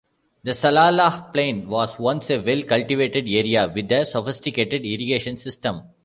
[0.41, 5.83] The Salalah plain was once a well cultivated area with a sophisticated irrigation system.